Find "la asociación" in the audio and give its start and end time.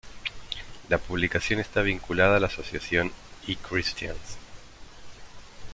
2.39-3.11